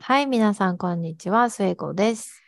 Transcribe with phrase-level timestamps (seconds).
[0.00, 1.48] はい、皆さん、こんにちは。
[1.48, 2.42] 末子です。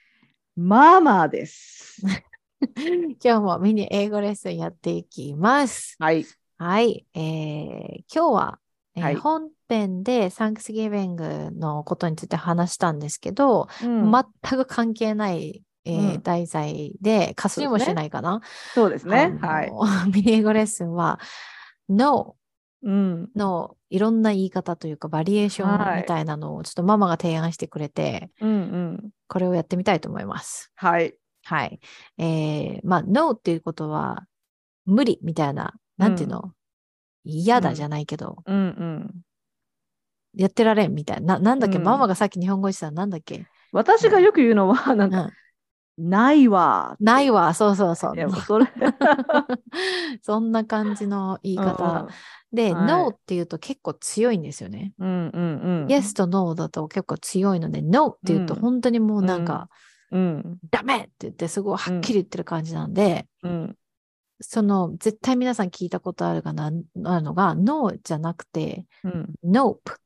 [0.57, 2.03] ママです。
[3.23, 5.95] 今日もミニ英語レッスンやっていきます。
[6.01, 6.27] はい。
[6.59, 8.59] はい、えー今日は、
[8.97, 14.25] えーはい本編で Thanksgiving のことについて話したんですけど、うん全
[14.59, 18.41] く関係ない、えーうん題材で、かすりもしないかな。
[18.75, 19.39] そうですね。
[19.41, 20.11] あのはい。
[20.13, 21.21] ミニ英語レッスンは
[21.89, 22.36] No うん。
[22.87, 29.11] のいろんな言い方というかバリエーショはいンみたいなのをちょっとママが提案してくれて、うんうん。
[29.29, 30.71] これをやってみたいと思います。
[30.77, 31.15] はい。
[31.45, 31.81] はい。
[32.19, 34.27] えー、まあ、No っていうことは、
[34.85, 36.53] 無理みたいな、なんていうの、
[37.25, 39.15] 嫌だじゃないけど、うんうん。
[40.35, 41.35] やってられんみたいな。
[41.35, 45.31] ななんだっけ、うんママがさっき日本語言ってたのなんだっけ、私がよく言うのは、なんか、うん、
[45.99, 46.97] ないわ。
[47.01, 48.67] ないわ、そうそうそうそれ。
[50.23, 52.09] そんな感じの言い方。
[52.53, 54.93] で、はい No っていうと結構強いんですよね。
[54.99, 55.87] うんうんうん。
[55.87, 59.69] Yes と No だと結構強いので、No っていうとうん本当にもうなんか、
[60.11, 60.59] うん。
[60.71, 63.77] ダメって言ってすごいはっきり言ってる感じなんで、うん。
[64.41, 69.35] その絶対皆さん聞いたことあるかな、あるのが No じゃなくて、うん。
[69.45, 69.97] Nope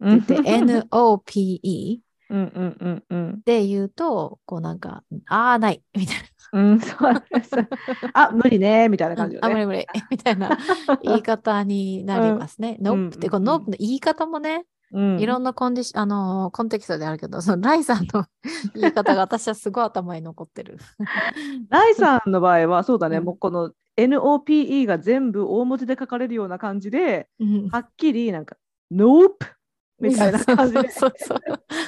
[0.00, 3.42] うんって言って N-O-P-E うんうんうんうん。
[3.44, 6.16] で言うと、こうなんか、ああ、ないみたい
[6.52, 6.98] うん、そう。
[8.14, 9.22] あ、無理ね、みたいなな。
[9.22, 9.66] 感じよあ、無理ね。
[9.66, 10.56] 無理みたいな
[11.02, 12.78] 言い方になりますね。
[12.80, 18.24] うん Nope って、このうん Nope の言い方もね、うんいろんなコンディシあのーコンテキストであるけど、そのライさんの
[18.74, 20.78] 言い方が私はすごい頭に残ってる。
[21.68, 28.56] ライさんの場合は、そうだね、うんもうこの NOPE が全部大文字で書かれるような感じで、うんはっきりなんか、
[28.92, 29.34] Nope!
[30.00, 31.38] みたいな感じで そうそう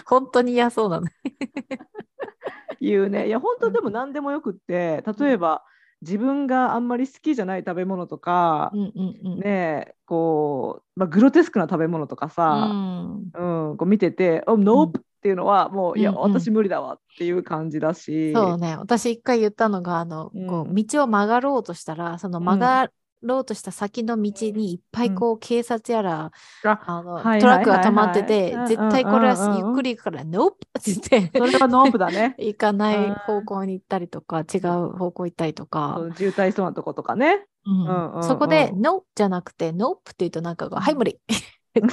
[0.07, 1.07] 本当に嫌そうなの。
[2.81, 3.27] 言うね。
[3.27, 5.63] いや、本当でも何でもよくって、例えば
[6.03, 9.39] 自分があんまり好きじゃない食べ物とかう、んうんうん。
[9.41, 15.01] ねえ、こう、まあ、グロテスクな食べ物とかうさ、んうん、こう見てて、お、Nope!
[15.01, 18.77] っていうのは、もう、いや、うんうん私無理だわっていう感じだし、そうね。
[18.77, 22.89] 私一回言ったのが、あの、こうう、道を曲がろうとしたら、その曲が
[23.23, 26.31] ろうとした先の道にいっぱいこう、警察やら、
[26.63, 32.35] ああの、はいトラックが止まっててはい絶対これはゆっくり行くから、ノープって言って、それは Nope だね。
[32.39, 33.15] 行かないうん。
[33.15, 37.47] 方向に行ったりとか、違う方向行ったりとそか、う渋滞しそうなとことかね。
[37.67, 37.85] うん。
[37.87, 41.21] うんうんそこで、うんノーじゃなくて、ノープって言うとなんかはい、無理。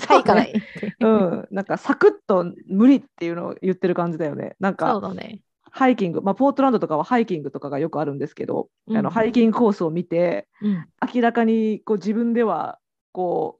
[0.07, 0.53] は い、行かない。
[0.99, 4.55] うん、なんかサクッと無理っていうのを言ってる感じだよね。
[4.59, 5.41] なんそうかだね。
[5.77, 10.87] ハイキング、まあ、ポートランドとかはハイキングとかがよくあるんですけど、うんあのハイキングコースを見てうん。
[11.13, 12.79] 明らかにこう自分では
[13.11, 13.59] こ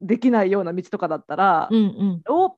[0.00, 2.56] うできないような道とかだったら、うんおっ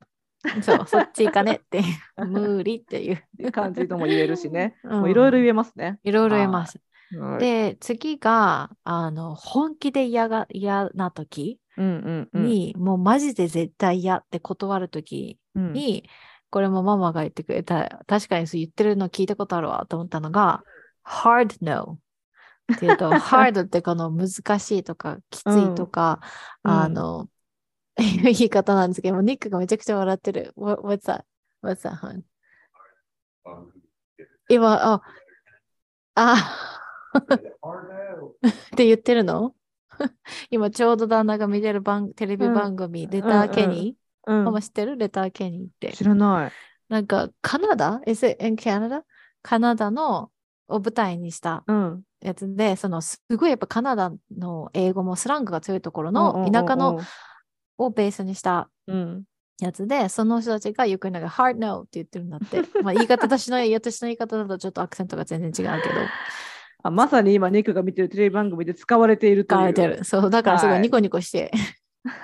[0.54, 0.62] うん。
[0.62, 1.82] そう、そっち行かねって。
[2.18, 3.52] 無理っていう。
[3.52, 5.98] 感じとも言えるしね、うんもういろいろ言えますね。
[6.04, 6.78] いろいろ言えます。
[7.18, 16.08] はい、で、次が、あの、本気で嫌が、嫌な時うんうんうんに、もうマジで絶対嫌って断る時うんに、
[16.52, 20.62] これもママが言ってくれた、確かにそう言ってるの聞いたことあるわと思ったのが、
[21.02, 21.98] hard no
[22.74, 26.20] っていうと、 hard ってこの難しいとか、きついとか、
[26.62, 27.30] うんあの、
[27.98, 30.52] い う言い方なんですけど、ニックがめちゃくちゃ笑ってる。
[30.54, 31.24] What, what's that?
[31.62, 32.22] What's that, hon?
[34.50, 35.02] 今、あ、
[36.14, 36.34] あ、
[37.16, 39.54] って言ってるの？
[40.50, 44.96] 今ちょうど旦那が見てる番テレビうん番組、レターケニー、うんママ知ってる？
[44.96, 45.92] レターケニーって。
[45.92, 46.52] 知らない。
[46.88, 49.02] なんかカナダ ?Is it in Canada?
[49.42, 50.30] カナダの
[50.68, 57.00] を舞台にしたうん、やつで、そのすごいやっぱカナダの英語もスラングが強いところうんうんうんうんの田舎の
[57.78, 59.24] をベースにしたうん
[59.60, 62.62] やつで、その人たちがよくなんか hard no って言ってるんだって。
[62.82, 65.94] まあ言い方、私の私の言い方だとちょっとアクセントが全然違うけど、
[66.82, 69.58] あまさに今ニックが見てるテレビ番組で使われているという。
[69.58, 70.04] 使われてる。
[70.04, 71.52] そう、だからすごはいいニコニコして、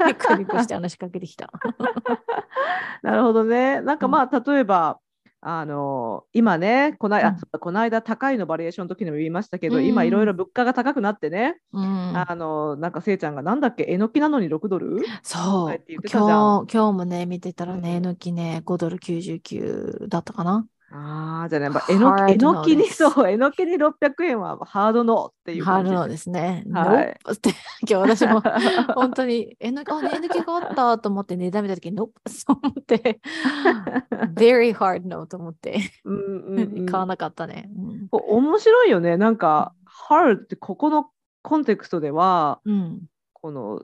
[0.06, 1.50] ニコニコして話しかけてきた。
[3.02, 3.80] なるほどね。
[3.80, 4.98] なんかうんまあ、例えば、
[5.40, 12.16] あの今ねこない、あうんこの間高いのバリエーションの時にも言いましたけど、うん今いろいろ物価が高くなってね、うん。
[12.16, 15.00] あのなんかせいちゃんがなんだっけえのきなのに6ドル？
[15.22, 20.66] そう今日、今日もね、見てたらね、うんえのきね、5ドル99だったかな。
[20.90, 25.90] ああじゃあねやっぱえのきえのきにそうえのきに600円はハードノーっていう感じ。
[25.90, 26.64] ハードのですね。
[26.72, 26.86] はい。
[26.86, 27.50] ノップって、
[27.88, 28.40] 今日私も
[28.94, 33.20] 本当に、えのき、あ、ね、えのきがあったと思って値段見たときに、ノップそう思って、
[34.34, 37.70] very hard no と思って、うん買わなかったね。
[37.76, 38.08] うん。
[38.10, 39.18] 面白いよね。
[39.18, 39.74] なんか
[40.08, 41.10] hard ってここの
[41.42, 43.00] コンテクストではうん。
[43.34, 43.82] この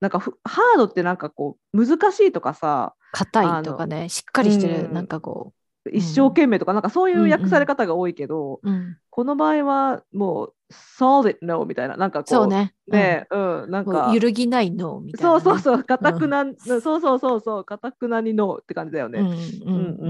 [0.00, 4.92] なんかふハードってなんかこう難しいとかさ硬いとかね、しっかりしてる、うん。
[4.92, 5.52] なんかこ
[5.92, 10.54] 一生懸命とか、なんかそういう訳され方が多いけど、うん、この場合はもう
[10.98, 12.74] solid no みたいな、なんかこう、ね。
[12.86, 15.40] ね、うん、なんうん、か揺るぎないのみたいな、ね。
[15.40, 19.20] そうそうそう、かたくな、そうそうそうそう、かたくなにノーって感じだよね。
[19.20, 19.48] うんうんうんうんう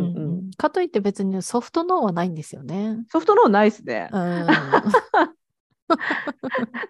[0.01, 0.51] んうん。
[0.57, 3.05] かといって別にソフトノーはないんですよね。
[3.09, 4.19] ソフトノーないっすねう。
[4.19, 4.47] ん。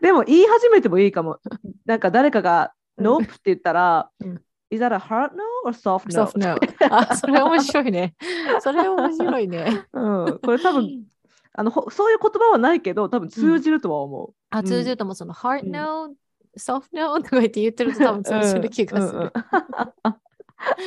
[0.01, 1.39] でも言い始めてもいいかも。
[1.85, 4.41] なんか誰かがうん nope って言ったら、うん
[4.71, 6.27] is that a hard no or soft no?
[6.27, 7.11] ソフトノー。
[7.11, 8.15] あ、それ面白いね。
[8.61, 9.85] それ面白いね。
[9.93, 11.05] うん、これ多分
[11.53, 14.35] あのほそういう言葉はないけど多分通じるとは思う。
[14.51, 16.15] あ、うん通じるともその hard うん no、
[16.57, 19.33] soft no とか言って言ってると多分通じる気がする。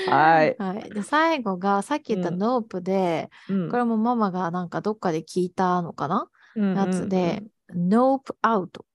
[0.10, 0.56] はい。
[0.60, 0.90] はい。
[0.90, 6.30] で、最後がさっき言ったうん nope で、うんこれもママがなんかどっかで聞いたのかな？
[6.56, 7.44] うんやつで、
[7.74, 8.86] nope out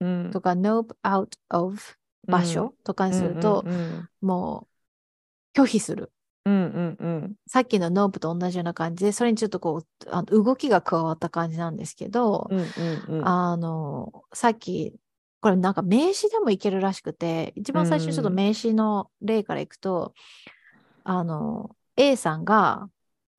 [0.00, 1.78] うんとか nope out of
[2.26, 4.66] 場所とかにすると、うんうんも
[5.54, 6.12] う拒否する。
[6.44, 7.34] うんうんうん。
[7.46, 13.28] さっきの nope と同じような感じで、それにちょっとこう、あの動きが加わった感じなんですけど、うんうんうん。
[13.28, 14.94] あの、さっき、
[15.40, 20.12] これなんか名詞でもいけるらしくて、一番最初にちょっと名詞の例からいくと、
[21.04, 22.88] あの、A さんが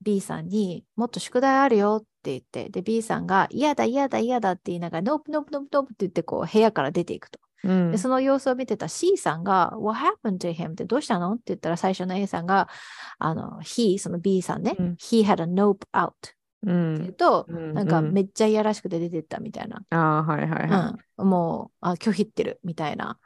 [0.02, 7.40] B さんにもっと宿題あるよって言って、で、B さんが嫌だ嫌だ嫌だって言いながら、ノープノープノープノープって言ってこう部屋から出ていくと。
[7.64, 10.72] うんで、その様子を見てた C さんが、What happened to him?
[10.72, 11.34] ってどうしたの？
[11.34, 12.68] って言ったら最初の A さんが、
[13.20, 16.12] あの、he、その B さんね、うん he had a nope out
[16.64, 19.82] うって言うんと、うんなんかうんめっちゃいやらしくて出てったみたいな。
[19.92, 21.04] ああはいはいはい。
[21.20, 23.18] うん、もうあ拒否ってるみたいな。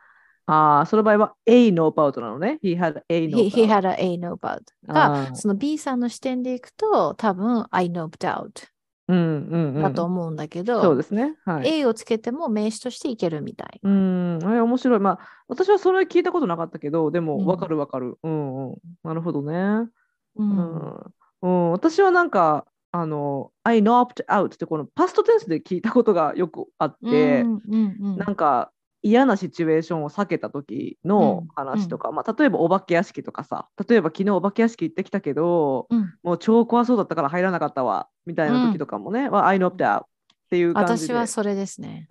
[0.46, 3.88] ああその場合は A ノーパウトなのね？He had A ノ He, ー he パウト。
[3.88, 8.68] had a out あが、ーその B さんの視点でいくと、多分 I noped out。
[9.10, 11.36] だと思うんだけど、そうですね。
[11.44, 11.80] はい。
[11.80, 13.80] A をつけても名詞としていけるみたい。
[13.82, 15.00] うん、あれ面白い。
[15.00, 18.18] まあ、私はそれ聞いたことなかったけど、でも、うんわかるわかる。
[18.22, 18.78] うんうん。
[19.04, 19.54] なるほどね。
[19.56, 19.90] う
[20.38, 21.14] うんん。
[21.42, 40.06] うん、私はなんか、あの、I knocked out ってこのパストテンスで聞いたことがよくあって、なんか嫌なシチュエーションを避けた時の話とか、まあ、例えばお化け屋敷とかさ、例えば昨日お化け屋敷行ってきたけど、うんもう超怖そうだったから入らなかったわ、みたいな時とかもね、は I knocked out っ
[40.50, 41.13] ていう感じで。
[41.13, 42.07] 私はそれですね。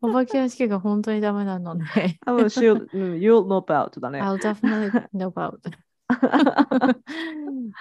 [0.00, 1.84] お化け屋敷が本当にダメなので。
[2.24, 4.20] 多分 she'll, うん you'll knock out だね。
[4.22, 5.58] I'll definitely nope out.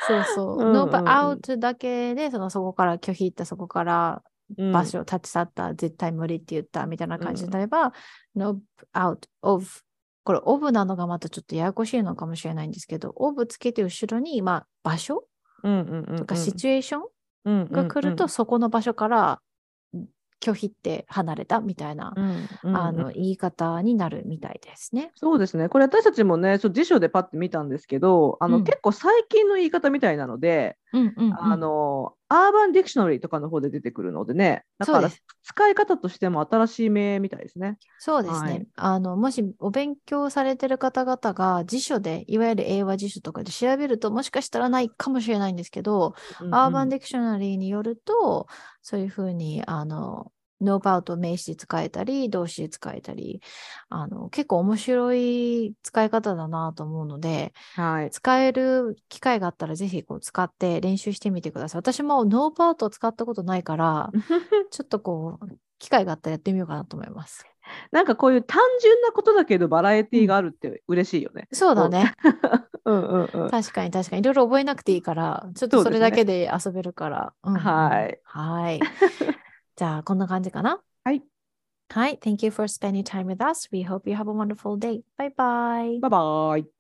[0.08, 0.58] そうそう。
[0.58, 7.94] うんうんうん nope out だけで、そのそこから拒否った、そこからうん場所を立ち去った、絶対無理って言ったみたいな感じになれば、
[8.36, 8.60] nope
[8.94, 9.68] out of
[10.24, 15.26] これ、オブなのがまたちょっとややこしいのかもしれないんですけど、オブつけて後ろに、まあ、場所
[15.64, 16.18] うんうんうんうん。
[16.18, 17.04] とかシチュエーション
[17.46, 19.42] うんが来ると、そこの場所から
[20.42, 22.78] 拒否って離れたみたいな、うんうんうん。
[22.78, 25.12] あの言い方になるみたいですね。
[25.16, 25.68] そうですね。
[25.68, 28.64] これ私たちもね、ちょっと辞書でパッて見たんですけど、あの、うん。
[28.64, 31.54] 結構最近の言い方みたいなので、うんうん、うん。
[31.54, 35.10] あの、アーバンディクショナリーとかの方で出てくるのでね、だから
[35.44, 37.78] 使い方としても新しい名みたいですね。
[38.02, 38.54] そうですね。
[38.54, 46.14] はいあの、もしお勉強されてる方々が辞書で、いわゆる英和辞書とかで調べると、もしかしたらないかもしれないんですけど、
[46.50, 48.48] Urban Dictionary によると、
[48.82, 53.42] そういうふうに、あの、 nope out 名詞で使えたり、動詞で使えたり、
[53.90, 58.12] あの、結構面白い使い方だなと思うので、はい。
[58.12, 61.80] 使える機会があったらぜひこう使って練習してみてください。
[61.80, 64.12] 私も nope out を使ったことないから、
[64.72, 65.48] ちょっとこう、
[65.80, 67.46] 機会があったらやってみようかなと思います。
[67.92, 71.48] なんかこういう単純なことだけどバラエティーがあるって嬉しいよね。
[71.52, 72.16] そうだね。
[72.86, 73.50] うんうんうん。
[73.50, 74.22] 確かに確かに。
[74.22, 77.34] いろいろ覚えなくていいから、ちょっとそれだけで遊べるから。
[77.44, 78.20] うんうんはい。
[78.24, 78.80] はい。
[79.79, 80.83] じゃあ、こんな感じかな。
[81.05, 81.23] はい。
[81.89, 82.19] はい。
[82.19, 83.69] Thank you for spending time with us.
[83.73, 85.03] We hope you have a wonderful day.
[85.17, 86.01] Bye bye.
[86.01, 86.78] バイバイ。